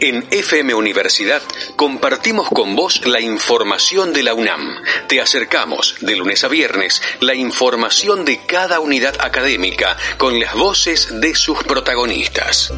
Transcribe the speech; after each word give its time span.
En 0.00 0.24
FM 0.30 0.74
Universidad 0.74 1.42
compartimos 1.74 2.48
con 2.50 2.76
vos 2.76 3.04
la 3.04 3.20
información 3.20 4.12
de 4.12 4.22
la 4.22 4.32
UNAM. 4.32 4.76
Te 5.08 5.20
acercamos 5.20 5.96
de 6.00 6.14
lunes 6.14 6.44
a 6.44 6.48
viernes 6.48 7.02
la 7.18 7.34
información 7.34 8.24
de 8.24 8.38
cada 8.46 8.78
unidad 8.78 9.16
académica 9.20 9.96
con 10.16 10.38
las 10.38 10.54
voces 10.54 11.20
de 11.20 11.34
sus 11.34 11.64
protagonistas. 11.64 12.72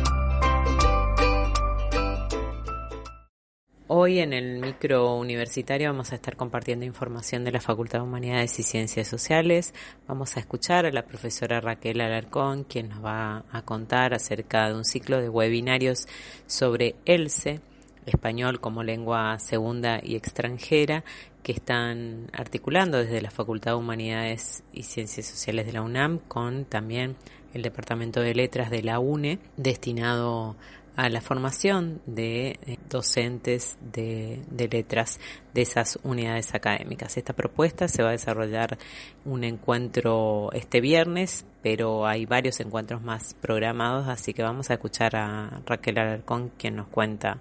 Hoy 4.02 4.20
en 4.20 4.32
el 4.32 4.60
micro 4.60 5.14
universitario 5.16 5.90
vamos 5.90 6.12
a 6.12 6.14
estar 6.14 6.34
compartiendo 6.34 6.86
información 6.86 7.44
de 7.44 7.52
la 7.52 7.60
Facultad 7.60 7.98
de 7.98 8.04
Humanidades 8.06 8.58
y 8.58 8.62
Ciencias 8.62 9.06
Sociales. 9.06 9.74
Vamos 10.08 10.38
a 10.38 10.40
escuchar 10.40 10.86
a 10.86 10.90
la 10.90 11.04
profesora 11.04 11.60
Raquel 11.60 12.00
Alarcón, 12.00 12.64
quien 12.64 12.88
nos 12.88 13.04
va 13.04 13.44
a 13.52 13.60
contar 13.60 14.14
acerca 14.14 14.68
de 14.68 14.74
un 14.74 14.86
ciclo 14.86 15.20
de 15.20 15.28
webinarios 15.28 16.08
sobre 16.46 16.94
ELSE, 17.04 17.60
español 18.06 18.58
como 18.58 18.82
lengua 18.82 19.38
segunda 19.38 20.00
y 20.02 20.16
extranjera, 20.16 21.04
que 21.42 21.52
están 21.52 22.30
articulando 22.32 22.96
desde 22.96 23.20
la 23.20 23.30
Facultad 23.30 23.72
de 23.72 23.76
Humanidades 23.76 24.62
y 24.72 24.84
Ciencias 24.84 25.26
Sociales 25.26 25.66
de 25.66 25.74
la 25.74 25.82
UNAM 25.82 26.20
con 26.20 26.64
también 26.64 27.16
el 27.52 27.60
Departamento 27.62 28.20
de 28.20 28.34
Letras 28.34 28.70
de 28.70 28.82
la 28.82 28.98
UNE, 28.98 29.40
destinado 29.56 30.56
a 30.78 30.79
la 30.96 31.20
formación 31.20 32.02
de 32.06 32.58
eh, 32.66 32.78
docentes 32.88 33.78
de, 33.80 34.42
letras 34.70 35.18
de 35.54 35.62
esas 35.62 35.98
unidades 36.02 36.54
académicas. 36.54 37.16
Esta 37.16 37.32
propuesta 37.32 37.88
se 37.88 38.02
va 38.02 38.10
a 38.10 38.12
desarrollar 38.12 38.78
un 39.24 39.44
encuentro 39.44 40.50
este 40.52 40.80
viernes, 40.80 41.46
pero 41.62 42.06
hay 42.06 42.26
varios 42.26 42.60
encuentros 42.60 43.02
más 43.02 43.34
programados, 43.40 44.08
así 44.08 44.34
que 44.34 44.42
vamos 44.42 44.70
a 44.70 44.74
escuchar 44.74 45.16
a 45.16 45.62
Raquel 45.64 45.98
Alarcón 45.98 46.50
quien 46.58 46.76
nos 46.76 46.88
cuenta 46.88 47.38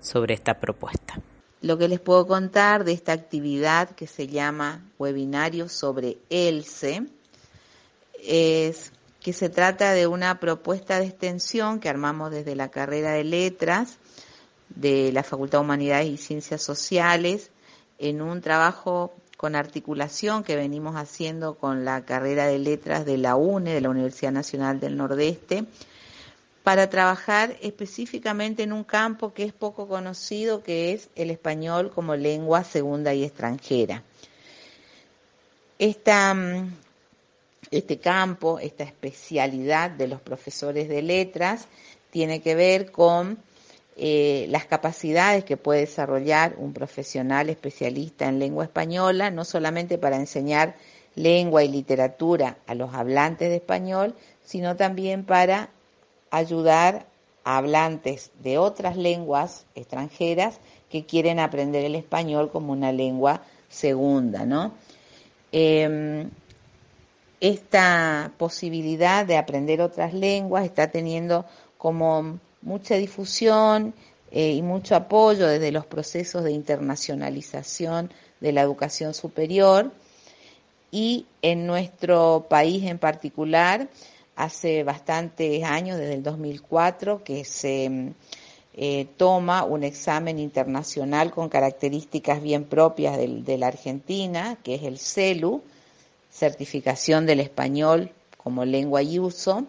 sobre 0.00 0.34
esta 0.34 0.58
propuesta. 0.58 1.20
Lo 1.60 1.78
que 1.78 1.88
les 1.88 2.00
puedo 2.00 2.26
contar 2.26 2.84
de 2.84 2.92
esta 2.92 3.12
actividad 3.12 3.90
que 3.90 4.06
se 4.06 4.28
llama 4.28 4.84
Webinario 4.98 5.68
sobre 5.68 6.18
ELSE 6.28 7.06
es 8.22 8.92
que 9.24 9.32
se 9.32 9.48
trata 9.48 9.94
de 9.94 10.06
una 10.06 10.38
propuesta 10.38 11.00
de 11.00 11.06
extensión 11.06 11.80
que 11.80 11.88
armamos 11.88 12.30
desde 12.30 12.54
la 12.54 12.68
carrera 12.68 13.12
de 13.12 13.24
letras 13.24 13.96
de 14.68 15.12
la 15.12 15.22
Facultad 15.22 15.60
de 15.60 15.64
Humanidades 15.64 16.08
y 16.08 16.18
Ciencias 16.18 16.60
Sociales 16.60 17.50
en 17.98 18.20
un 18.20 18.42
trabajo 18.42 19.14
con 19.38 19.56
articulación 19.56 20.44
que 20.44 20.56
venimos 20.56 20.94
haciendo 20.96 21.54
con 21.54 21.86
la 21.86 22.04
carrera 22.04 22.46
de 22.46 22.58
letras 22.58 23.06
de 23.06 23.16
la 23.16 23.34
UNE, 23.34 23.72
de 23.72 23.80
la 23.80 23.88
Universidad 23.88 24.30
Nacional 24.30 24.78
del 24.78 24.98
Nordeste, 24.98 25.64
para 26.62 26.90
trabajar 26.90 27.56
específicamente 27.62 28.62
en 28.62 28.74
un 28.74 28.84
campo 28.84 29.32
que 29.32 29.44
es 29.44 29.54
poco 29.54 29.88
conocido, 29.88 30.62
que 30.62 30.92
es 30.92 31.08
el 31.16 31.30
español 31.30 31.90
como 31.94 32.14
lengua 32.14 32.62
segunda 32.62 33.14
y 33.14 33.24
extranjera. 33.24 34.02
Esta 35.78 36.34
mm, 36.34 36.84
este 37.70 37.98
campo, 37.98 38.58
esta 38.58 38.84
especialidad 38.84 39.90
de 39.90 40.08
los 40.08 40.20
profesores 40.20 40.88
de 40.88 41.02
letras, 41.02 41.66
tiene 42.10 42.40
que 42.40 42.54
ver 42.54 42.92
con 42.92 43.38
eh, 43.96 44.46
las 44.48 44.64
capacidades 44.66 45.44
que 45.44 45.56
puede 45.56 45.80
desarrollar 45.80 46.54
un 46.58 46.72
profesional 46.72 47.48
especialista 47.48 48.26
en 48.26 48.38
lengua 48.38 48.64
española, 48.64 49.30
no 49.30 49.44
solamente 49.44 49.98
para 49.98 50.16
enseñar 50.16 50.74
lengua 51.14 51.62
y 51.62 51.68
literatura 51.68 52.56
a 52.66 52.74
los 52.74 52.92
hablantes 52.94 53.48
de 53.48 53.56
español, 53.56 54.14
sino 54.44 54.76
también 54.76 55.24
para 55.24 55.70
ayudar 56.30 57.06
a 57.44 57.58
hablantes 57.58 58.32
de 58.42 58.58
otras 58.58 58.96
lenguas 58.96 59.66
extranjeras 59.74 60.58
que 60.90 61.04
quieren 61.04 61.38
aprender 61.38 61.84
el 61.84 61.94
español 61.94 62.50
como 62.50 62.72
una 62.72 62.90
lengua 62.90 63.42
segunda, 63.68 64.44
¿no? 64.44 64.72
Em, 65.52 66.30
esta 67.44 68.32
posibilidad 68.38 69.26
de 69.26 69.36
aprender 69.36 69.82
otras 69.82 70.14
lenguas 70.14 70.64
está 70.64 70.90
teniendo 70.90 71.44
como 71.76 72.38
mucha 72.62 72.94
difusión 72.94 73.92
eh, 74.30 74.52
y 74.52 74.62
mucho 74.62 74.96
apoyo 74.96 75.46
desde 75.46 75.70
los 75.70 75.84
procesos 75.84 76.42
de 76.42 76.52
internacionalización 76.52 78.10
de 78.40 78.52
la 78.52 78.62
educación 78.62 79.12
superior. 79.12 79.92
Y 80.90 81.26
en 81.42 81.66
nuestro 81.66 82.46
país 82.48 82.84
en 82.84 82.98
particular 82.98 83.88
hace 84.36 84.82
bastantes 84.82 85.64
años, 85.64 85.98
desde 85.98 86.14
el 86.14 86.22
2004, 86.22 87.24
que 87.24 87.44
se 87.44 88.14
eh, 88.72 89.06
toma 89.18 89.64
un 89.64 89.84
examen 89.84 90.38
internacional 90.38 91.30
con 91.30 91.50
características 91.50 92.40
bien 92.42 92.64
propias 92.64 93.18
de 93.18 93.58
la 93.58 93.66
Argentina, 93.66 94.56
que 94.62 94.76
es 94.76 94.84
el 94.84 94.98
CELU, 94.98 95.62
certificación 96.34 97.26
del 97.26 97.40
español 97.40 98.10
como 98.36 98.64
lengua 98.64 99.02
y 99.02 99.18
uso. 99.18 99.66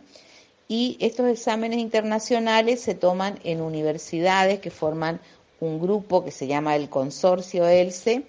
Y 0.68 0.98
estos 1.00 1.28
exámenes 1.28 1.80
internacionales 1.80 2.82
se 2.82 2.96
toman 2.96 3.40
en 3.44 3.62
universidades 3.62 4.60
que 4.60 4.72
forman 4.72 5.22
un 5.60 5.80
grupo 5.80 6.26
que 6.26 6.32
se 6.32 6.48
llama 6.48 6.76
el 6.76 6.90
Consorcio 6.90 7.68
ELSE, 7.68 8.24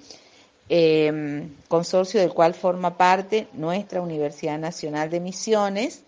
em, 0.68 1.54
consorcio 1.68 2.20
del 2.20 2.32
cual 2.34 2.54
forma 2.54 2.96
parte 2.96 3.48
nuestra 3.54 4.02
Universidad 4.02 4.58
Nacional 4.58 5.08
de 5.08 5.20
Misiones. 5.20 6.02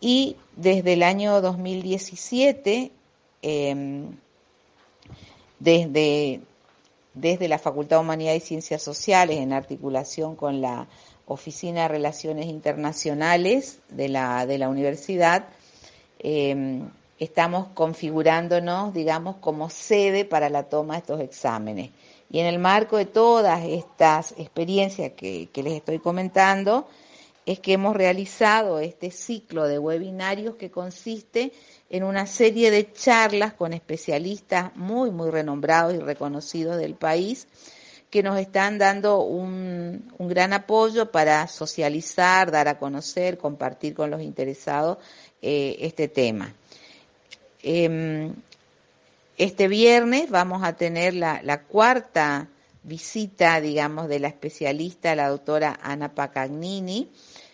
Y 0.00 0.36
desde 0.54 0.92
el 0.92 1.02
año 1.02 1.40
2017, 1.40 2.92
em, 3.42 4.16
desde, 5.58 6.40
desde 7.14 7.48
la 7.48 7.58
Facultad 7.58 7.96
de 7.96 8.02
Humanidades 8.02 8.44
y 8.44 8.46
Ciencias 8.46 8.82
Sociales, 8.82 9.38
en 9.38 9.52
articulación 9.52 10.36
con 10.36 10.60
la 10.60 10.86
Oficina 11.28 11.82
de 11.82 11.88
Relaciones 11.88 12.46
Internacionales 12.46 13.80
de 13.90 14.08
la, 14.08 14.46
de 14.46 14.58
la 14.58 14.68
universidad, 14.68 15.46
em, 16.18 16.88
estamos 17.18 17.68
configurándonos, 17.74 18.94
digamos, 18.94 19.36
como 19.36 19.68
sede 19.70 20.24
para 20.24 20.48
la 20.48 20.64
toma 20.64 20.94
de 20.94 21.00
estos 21.00 21.20
exámenes. 21.20 21.90
Y 22.30 22.40
en 22.40 22.46
el 22.46 22.58
marco 22.58 22.96
de 22.96 23.06
todas 23.06 23.64
estas 23.64 24.32
experiencias 24.38 25.12
que, 25.12 25.48
que 25.52 25.62
les 25.62 25.74
estoy 25.74 25.98
comentando, 25.98 26.88
es 27.44 27.60
que 27.60 27.72
hemos 27.72 27.96
realizado 27.96 28.78
este 28.78 29.10
ciclo 29.10 29.66
de 29.68 29.78
webinarios 29.78 30.56
que 30.56 30.70
consiste 30.70 31.52
en 31.88 32.04
una 32.04 32.26
serie 32.26 32.70
de 32.70 32.92
charlas 32.92 33.54
con 33.54 33.72
especialistas 33.72 34.76
muy, 34.76 35.10
muy 35.10 35.30
renombrados 35.30 35.94
y 35.94 35.98
reconocidos 35.98 36.76
del 36.76 36.94
país, 36.94 37.48
que 38.10 38.22
nos 38.22 38.38
están 38.38 38.78
dando 38.78 39.20
un, 39.20 40.12
gran 40.18 40.52
apoyo 40.52 41.10
para 41.10 41.46
socializar, 41.46 42.50
dar 42.50 42.68
a 42.68 42.78
conocer, 42.78 43.38
compartir 43.38 43.94
con 43.94 44.10
los 44.10 44.22
interesados 44.22 44.98
eh, 45.42 45.76
este 45.80 46.08
tema. 46.08 46.54
Em, 47.62 48.34
este 49.36 49.68
viernes 49.68 50.30
vamos 50.30 50.62
a 50.64 50.74
tener 50.74 51.14
la, 51.14 51.62
cuarta 51.68 52.48
visita, 52.82 53.60
digamos, 53.60 54.08
de 54.08 54.20
la 54.20 54.28
especialista, 54.28 55.14
la 55.14 55.28
doctora 55.28 55.78
Ana 55.82 56.14
Pacagnini, 56.14 57.10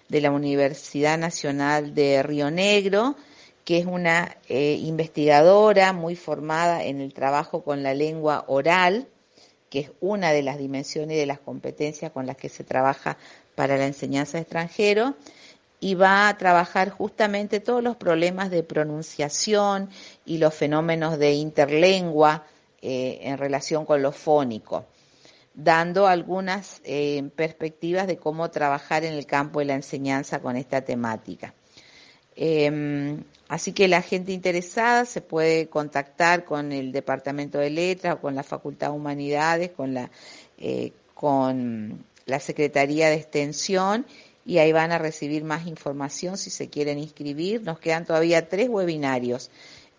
de 0.09 0.21
la 0.21 0.31
Universidad 0.31 1.19
Nacional 1.19 1.95
de 1.95 2.23
Río 2.23 2.51
Negro, 2.51 3.17
que 3.65 3.79
es 3.79 3.87
una 3.87 4.37
eh, 4.49 4.79
investigadora 4.81 5.93
muy 5.93 6.15
formada 6.15 6.85
en 6.85 7.01
el 7.01 7.13
trabajo 7.13 7.65
con 7.65 7.83
la 7.83 7.95
lengua 7.95 8.45
oral 8.47 9.09
que 9.75 9.81
es 9.81 9.91
una 10.01 10.31
de 10.31 10.45
las 10.45 10.57
dimensiones 10.57 11.17
y 11.17 11.19
de 11.19 11.27
las 11.27 11.41
competencias 11.41 12.13
con 12.13 12.29
las 12.29 12.37
que 12.37 12.49
se 12.49 12.63
trabaja 12.63 13.17
para 13.57 13.77
la 13.77 13.87
enseñanza 13.87 14.39
extranjero, 14.39 15.17
y 15.81 15.97
va 15.97 16.29
a 16.29 16.39
trabajar 16.39 16.91
justamente 16.91 17.59
todos 17.59 17.83
los 17.83 17.97
problemas 17.97 18.53
de 18.53 18.63
pronunciación 18.63 19.91
y 20.25 20.39
los 20.39 20.55
fenómenos 20.55 21.19
de 21.19 21.33
interlengua 21.33 22.45
eh, 22.83 23.19
en 23.23 23.37
relación 23.37 23.85
con 23.85 24.01
lo 24.01 24.13
fónico, 24.13 24.85
dando 25.55 26.07
algunas 26.07 26.81
eh, 26.85 27.29
perspectivas 27.35 28.07
de 28.07 28.17
cómo 28.17 28.53
trabajar 28.53 29.05
en 29.05 29.15
el 29.15 29.27
campo 29.27 29.59
de 29.59 29.65
la 29.65 29.75
enseñanza 29.75 30.39
con 30.39 30.57
esta 30.57 30.83
temática. 30.83 31.53
Em, 32.37 33.23
así 33.49 33.73
que 33.73 33.89
la 33.89 34.03
gente 34.03 34.33
interesada 34.33 35.05
se 35.05 35.21
puede 35.21 35.69
contactar 35.69 36.45
con 36.45 36.73
el 36.73 36.93
Departamento 36.93 37.59
de 37.59 37.71
Letras 37.71 38.15
o 38.15 38.21
con 38.21 38.35
la 38.35 38.43
Facultad 38.43 38.89
de 38.89 38.95
Humanidades, 38.95 39.71
con 39.71 39.95
la, 39.95 40.11
eh, 40.59 40.93
con 41.15 42.05
la 42.27 42.41
Secretaría 42.41 43.09
de 43.09 43.17
Extensión 43.17 44.07
y 44.47 44.59
ahí 44.59 44.73
van 44.73 44.93
a 44.93 44.99
recibir 44.99 45.45
más 45.45 45.67
información 45.67 46.37
si 46.37 46.51
se 46.51 46.69
quieren 46.69 46.99
inscribir. 46.99 47.63
Nos 47.63 47.79
quedan 47.79 48.05
todavía 48.05 48.49
tres 48.49 48.69
webinarios. 48.69 49.51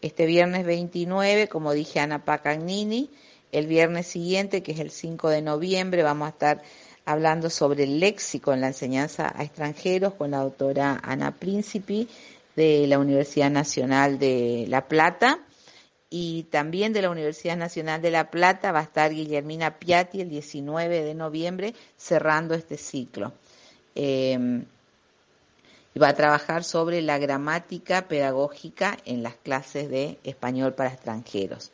Este 0.01 0.25
viernes 0.25 0.65
29, 0.65 1.47
como 1.47 1.73
dije, 1.73 1.99
Ana 1.99 2.23
Pacagnini. 2.23 3.09
El 3.51 3.67
viernes 3.67 4.07
siguiente, 4.07 4.61
que 4.61 4.73
es 4.73 4.79
el 4.79 4.91
5 4.91 5.29
de 5.29 5.41
noviembre, 5.41 6.03
vamos 6.03 6.27
a 6.27 6.29
estar 6.29 6.61
hablando 7.05 7.49
sobre 7.49 7.83
el 7.83 7.99
léxico 7.99 8.53
en 8.53 8.61
la 8.61 8.67
enseñanza 8.67 9.31
a 9.35 9.43
extranjeros 9.43 10.15
con 10.15 10.31
la 10.31 10.39
doctora 10.39 10.99
Ana 11.03 11.31
Príncipe 11.31 12.07
de 12.55 12.87
la 12.87 12.99
Universidad 12.99 13.51
Nacional 13.51 14.17
de 14.17 14.65
La 14.67 14.87
Plata 14.87 15.39
y 16.09 16.43
también 16.43 16.93
de 16.93 17.01
la 17.01 17.09
Universidad 17.09 17.57
Nacional 17.57 18.01
de 18.01 18.11
La 18.11 18.31
Plata 18.31 18.71
va 18.71 18.79
a 18.79 18.83
estar 18.83 19.13
Guillermina 19.13 19.77
Piatti 19.77 20.21
el 20.21 20.29
19 20.29 21.03
de 21.03 21.13
noviembre 21.13 21.75
cerrando 21.97 22.55
este 22.55 22.77
ciclo. 22.77 23.33
Eh, 23.93 24.63
y 25.93 25.99
va 25.99 26.09
a 26.09 26.13
trabajar 26.13 26.65
sobre 26.65 27.01
la 27.01 27.17
gramática 27.17 28.09
pedagógica 28.09 28.97
en 29.05 29.23
las 29.23 29.35
clases 29.35 29.89
de 29.89 30.19
español 30.25 30.73
para 30.73 30.91
extranjeros. 30.91 31.71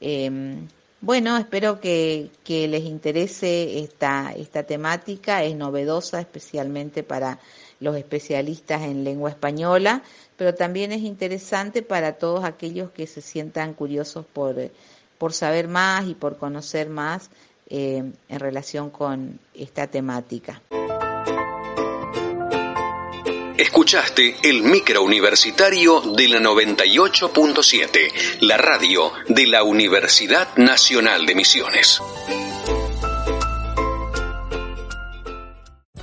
Eh, 0.00 0.60
bueno, 1.02 1.36
espero 1.36 1.80
que, 1.80 2.30
les 2.46 2.84
interese 2.84 3.80
esta, 3.80 4.32
esta 4.36 4.62
temática, 4.62 5.42
es 5.42 5.56
novedosa 5.56 6.20
especialmente 6.20 7.02
para 7.02 7.40
los 7.80 7.96
especialistas 7.96 8.82
en 8.82 9.02
lengua 9.02 9.30
española, 9.30 10.04
pero 10.36 10.54
también 10.54 10.92
es 10.92 11.02
interesante 11.02 11.82
para 11.82 12.12
todos 12.12 12.44
aquellos 12.44 12.92
que 12.92 13.08
se 13.08 13.20
sientan 13.20 13.74
curiosos 13.74 14.24
por, 14.32 14.54
por 15.18 15.32
saber 15.32 15.66
más 15.66 16.06
y 16.06 16.14
por 16.14 16.36
conocer 16.36 16.88
más 16.88 17.30
eh, 17.68 18.04
en 18.28 18.40
relación 18.40 18.90
con 18.90 19.40
esta 19.54 19.88
temática. 19.88 20.62
Escuchaste 23.62 24.38
el 24.42 24.64
microuniversitario 24.64 26.00
de 26.00 26.26
la 26.26 26.40
98.7, 26.40 28.40
la 28.40 28.56
radio 28.56 29.12
de 29.28 29.46
la 29.46 29.62
Universidad 29.62 30.48
Nacional 30.56 31.24
de 31.26 31.36
Misiones. 31.36 32.02